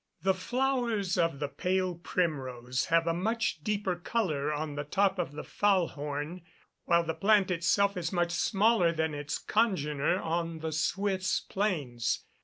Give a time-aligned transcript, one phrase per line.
[0.23, 5.33] The flowers of the pale primrose have a much deeper colour on the top of
[5.33, 6.41] the Faulhorn,
[6.85, 12.25] while the plant itself is much smaller than its congener on the Swiss plains.